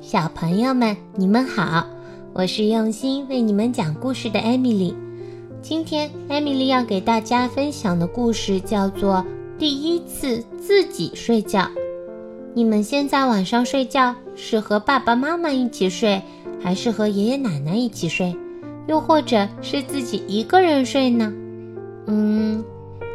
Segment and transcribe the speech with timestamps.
[0.00, 1.84] 小朋友们，你们好，
[2.32, 4.94] 我是用心为你们讲故事的艾米丽。
[5.60, 9.16] 今天，艾米丽要给大家分享的故事叫做
[9.58, 11.60] 《第一次自己睡觉》。
[12.54, 16.22] 你们现在晚上睡觉是和爸爸妈妈一起睡，
[16.60, 18.36] 还是和爷爷奶奶一起睡，
[18.86, 21.32] 又或者是自己一个人睡呢？
[22.06, 22.64] 嗯，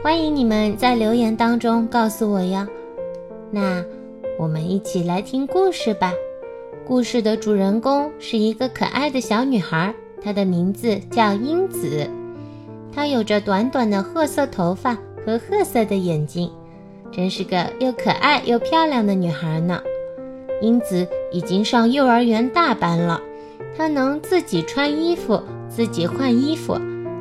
[0.04, 2.68] 欢迎你们在留言当中告诉我呀。
[3.50, 3.84] 那
[4.38, 6.14] 我们一起来听故事吧。
[6.86, 12.10] 故事的主人公是一个可爱的小女孩，她的名字叫英子。
[12.94, 16.52] 她有着短短的褐色头发和褐色的眼睛，
[17.10, 19.82] 真是个又可爱又漂亮的女孩呢。
[20.62, 23.22] 英子已经上幼儿园大班了，
[23.78, 26.78] 她能自己穿衣服，自己换衣服，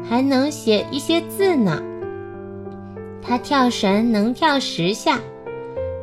[0.09, 1.80] 还能写一些字呢。
[3.23, 5.21] 她跳绳能跳十下，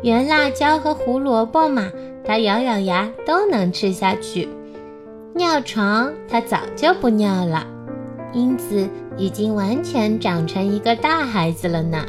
[0.01, 1.91] 圆辣椒和胡萝卜嘛。
[2.29, 4.47] 他咬咬牙都能吃下去，
[5.33, 7.65] 尿床他早就不尿了。
[8.33, 12.05] 英子已经完全长成一个大孩子了呢，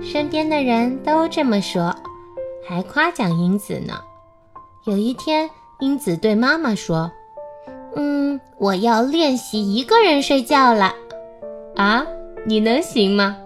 [0.00, 1.94] 身边的人都这么说，
[2.66, 4.00] 还夸奖英子呢。
[4.86, 5.50] 有一天，
[5.80, 7.12] 英子对妈妈说
[7.96, 10.94] ：“嗯，我要练习一个人睡觉了。”
[11.76, 12.06] 啊，
[12.46, 13.36] 你能行吗？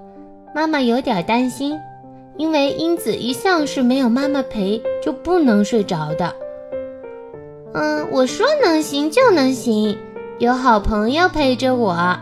[0.54, 1.76] 妈妈有点担心。
[2.36, 6.34] 因为英子一向是没有妈妈陪就不能睡着的。
[7.72, 9.96] 嗯，我说能行就能行，
[10.38, 12.16] 有好朋友陪着我。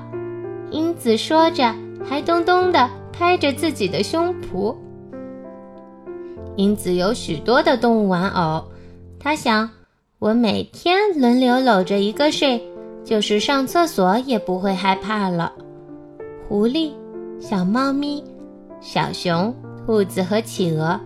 [0.70, 1.74] 英子说着，
[2.04, 4.74] 还咚咚地拍着自己的胸脯。
[6.56, 8.64] 英子有许多的动物玩偶，
[9.18, 9.68] 她想，
[10.18, 12.62] 我每天轮流搂着一个睡，
[13.04, 15.52] 就是上厕所也不会害怕了。
[16.48, 16.92] 狐狸、
[17.40, 18.22] 小猫咪、
[18.80, 19.54] 小熊。
[19.84, 20.98] 兔子和企鹅，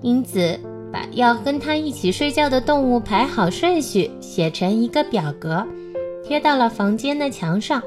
[0.00, 0.58] 英子
[0.92, 5.66] 把要跟他一起睡觉的动物排好顺序，写成一个表格，
[6.24, 7.82] 贴到了房间的墙上。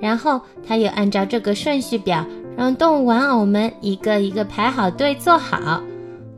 [0.00, 2.24] 然后他又按照这个顺序表，
[2.56, 5.82] 让动物玩偶们一个一个排好队坐好。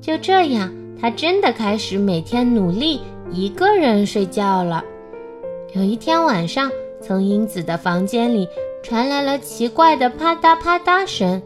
[0.00, 0.70] 就这样，
[1.00, 4.84] 他真的开始每天努力一个人睡觉了。
[5.74, 6.70] 有一天晚上，
[7.00, 8.48] 从英子的房间里
[8.82, 11.42] 传来了奇怪的啪嗒啪嗒声。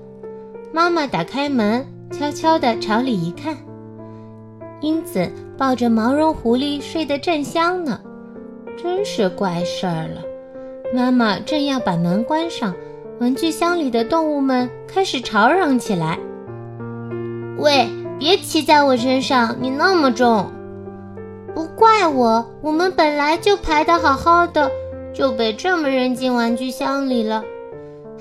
[0.71, 3.57] 妈妈打开门，悄悄地朝里一看，
[4.81, 7.99] 英子抱着毛绒狐狸睡得正香呢，
[8.77, 10.23] 真是怪事儿了。
[10.95, 12.75] 妈妈正要把门关上，
[13.19, 16.19] 玩具箱里的动物们开始吵嚷起来
[17.57, 20.51] ：“喂，别骑在我身上，你那么重！
[21.55, 24.71] 不怪我，我们本来就排得好好的，
[25.15, 27.43] 就被这么扔进玩具箱里了。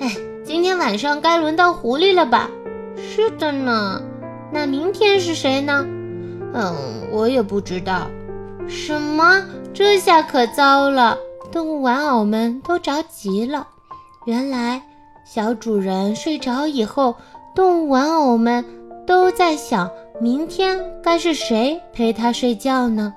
[0.00, 0.08] 哎。”
[0.48, 2.48] 今天晚上该轮到狐狸了吧？
[2.96, 4.00] 是的呢。
[4.50, 5.84] 那明天是谁呢？
[6.54, 6.74] 嗯，
[7.12, 8.06] 我也不知道。
[8.66, 9.44] 什么？
[9.74, 11.18] 这下可糟了！
[11.52, 13.68] 动物玩偶们都着急了。
[14.24, 14.80] 原来，
[15.22, 17.14] 小主人睡着以后，
[17.54, 18.64] 动物玩偶们
[19.06, 23.12] 都在想，明天该是谁陪他睡觉呢？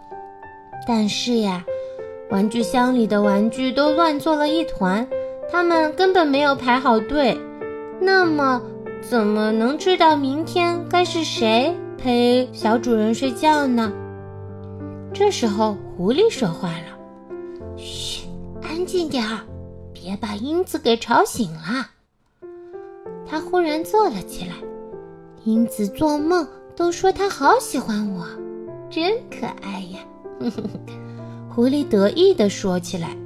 [0.85, 1.63] 但是呀，
[2.29, 5.07] 玩具箱里的玩具都乱作了一团。
[5.51, 7.37] 他们根本没有排好队，
[7.99, 8.61] 那么
[9.01, 13.91] 怎么能知道明天该是谁陪小主人睡觉呢？
[15.13, 17.35] 这时候，狐狸说话了
[17.75, 18.27] ：“嘘，
[18.61, 19.39] 安静点儿，
[19.93, 21.89] 别把英子给吵醒了。”
[23.27, 24.55] 他忽然坐了起来。
[25.43, 28.25] 英子做梦都说他好喜欢我，
[28.89, 29.99] 真可爱呀！
[31.53, 33.17] 狐狸得意地说起来。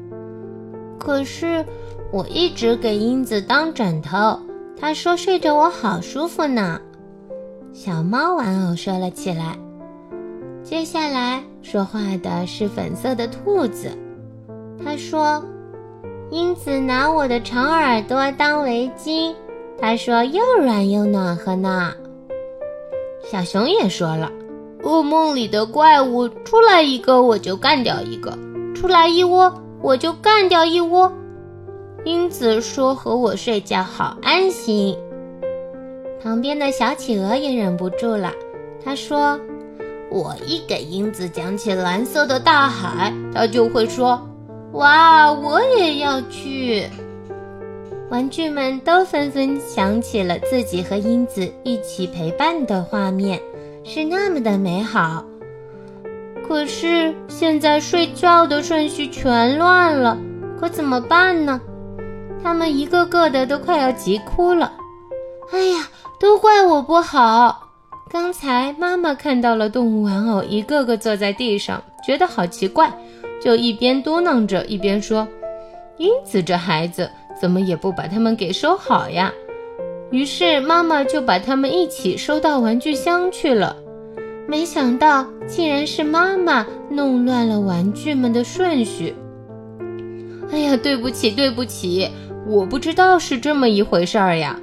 [0.98, 1.64] 可是。
[2.12, 4.40] 我一直给英子当枕头，
[4.80, 6.80] 她说睡着我好舒服呢。
[7.74, 9.58] 小猫玩偶说了起来。
[10.64, 13.92] 接下来说话的是粉色的兔子，
[14.84, 15.44] 他说
[16.32, 19.36] ：“英子拿我的长耳朵当围巾，
[19.80, 21.94] 他说又软又暖和呢。”
[23.30, 24.32] 小熊也说了
[24.82, 28.36] ：“噩梦里的怪物出来一个我就干掉一个，
[28.74, 31.12] 出来一窝我就干掉一窝。”
[32.06, 34.96] 英子说：“和我睡觉好安心。”
[36.22, 38.32] 旁边的小企鹅也忍不住了，
[38.84, 39.40] 他说
[40.12, 44.22] ：“我一给英子讲起蓝色的大海，他就会说
[44.74, 46.88] ：‘哇，我也要去。’”
[48.12, 53.42] 玩具们都纷纷想起了自己和英子一起陪伴的画面，
[53.84, 55.26] 是那么的美好。
[56.48, 60.16] 可是现在睡觉的顺序全乱了，
[60.60, 61.60] 可怎么办呢？
[62.46, 64.72] 他们一个个的都快要急哭了。
[65.52, 65.90] 哎呀，
[66.20, 67.72] 都怪我不好！
[68.08, 72.96] 刚才妈妈看到了动物玩偶一个个坐在地上，觉得好奇怪，
[73.44, 75.28] 就一边嘟囔着，一边说
[75.98, 77.10] ：“英子这孩子
[77.42, 79.34] 怎么也不把它们给收好呀？”
[80.12, 83.76] 于是妈妈就把它们一起收到玩具箱去了。
[84.48, 89.16] 没想到，竟然是妈妈弄乱了玩具们的顺序。
[90.52, 92.08] 哎呀，对不起，对不起，
[92.48, 94.60] 我不知道是这么一回事儿呀。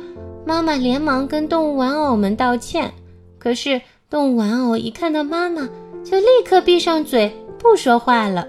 [0.47, 2.93] 妈妈连忙跟动物玩偶们道歉。
[3.39, 5.69] 可是动物玩偶一看到妈妈，
[6.05, 8.47] 就立刻闭上嘴不说话了。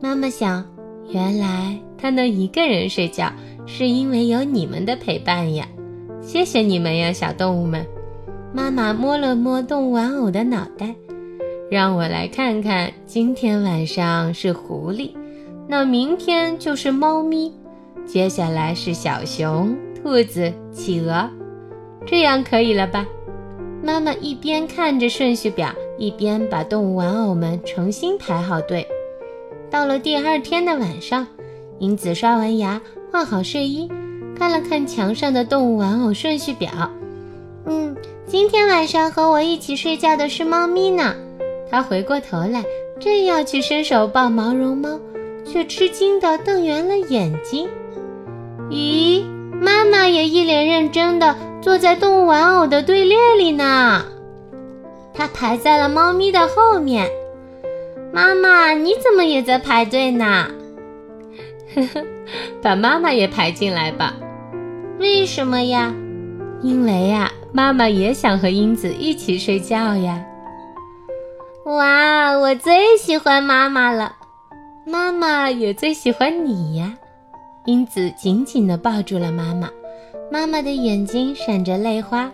[0.00, 0.64] 妈妈想，
[1.08, 3.32] 原来它能一个人睡觉，
[3.66, 5.66] 是因为有你们的陪伴呀。
[6.20, 7.84] 谢谢你们呀，小动物们。
[8.52, 10.94] 妈妈摸了摸动物玩偶的脑袋，
[11.68, 12.92] 让我来看看。
[13.06, 15.10] 今天晚上是狐狸，
[15.66, 17.52] 那明天就是猫咪，
[18.08, 21.28] 接下来是小熊、兔子、企鹅，
[22.06, 23.06] 这样可以了吧？
[23.82, 25.68] 妈妈一边看着顺序表，
[25.98, 28.88] 一边把动物玩偶们重新排好队。
[29.70, 31.26] 到了第二天的晚上，
[31.80, 32.80] 英子刷完牙，
[33.12, 33.86] 换好睡衣，
[34.34, 36.70] 看了看墙上的动物玩偶顺序表，
[37.66, 37.94] 嗯。
[38.26, 41.14] 今天晚上和我一起睡觉的是猫咪呢。
[41.70, 42.64] 她回过头来，
[42.98, 44.98] 正要去伸手抱毛绒猫，
[45.44, 47.68] 却吃惊地瞪圆了眼睛。
[48.70, 49.24] 咦，
[49.60, 54.04] 妈妈也一脸认真的坐在动物玩偶的队列里呢。
[55.14, 57.08] 她排在了猫咪的后面。
[58.12, 60.46] 妈妈，你怎么也在排队呢？
[61.74, 62.06] 呵呵，
[62.62, 64.14] 把妈妈也排进来吧。
[64.98, 65.94] 为什么呀？
[66.62, 67.30] 因为呀。
[67.50, 70.22] 妈妈也想和英子一起睡觉呀！
[71.64, 74.16] 哇，我最喜欢妈妈了，
[74.86, 76.92] 妈妈也最喜欢你呀！
[77.68, 79.68] 英子紧紧地抱住了妈妈，
[80.32, 82.32] 妈妈的眼睛闪着泪花。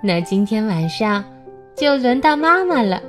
[0.00, 1.24] 那今天晚上
[1.74, 3.02] 就轮到妈妈了。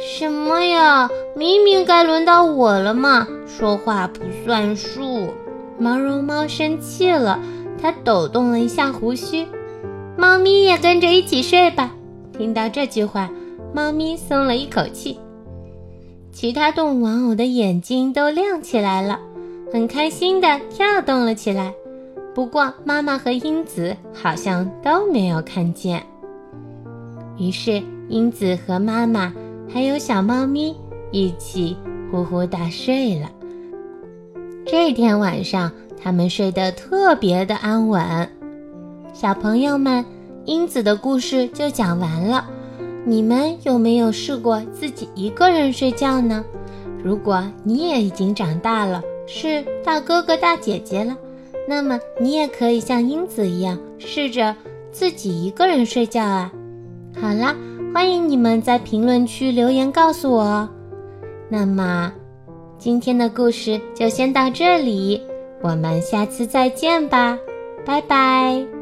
[0.00, 1.08] 什么呀？
[1.36, 3.28] 明明该轮到我了嘛！
[3.46, 5.28] 说话不算数。
[5.78, 7.38] 毛绒猫生气了，
[7.80, 9.46] 它抖动了一下胡须。
[10.16, 11.94] 猫咪也跟着一起睡吧。
[12.36, 13.30] 听到这句话，
[13.72, 15.20] 猫咪松了一口气。
[16.32, 19.20] 其他动物玩偶的眼睛都亮起来了，
[19.72, 21.72] 很开心地跳动了起来。
[22.34, 26.02] 不过，妈妈和英子好像都没有看见。
[27.38, 29.32] 于是，英子和妈妈
[29.68, 30.76] 还有小猫咪
[31.10, 31.76] 一起
[32.10, 33.30] 呼呼大睡了。
[34.66, 38.28] 这天晚上，他们睡得特别的安稳。
[39.12, 40.04] 小朋友们，
[40.44, 42.48] 英子的故事就讲完了。
[43.04, 46.44] 你们有没有试过自己一个人睡觉呢？
[47.02, 51.16] 如果你也已经长大了，是大哥哥大姐姐了，
[51.68, 54.54] 那么你也可以像英子一样，试着
[54.90, 56.52] 自己一个人睡觉啊。
[57.14, 57.54] 好啦，
[57.94, 60.68] 欢迎你们在评论区留言告诉我哦。
[61.48, 62.12] 那么，
[62.76, 65.22] 今天的故事就先到这里，
[65.62, 67.38] 我们下次再见吧，
[67.86, 68.79] 拜拜。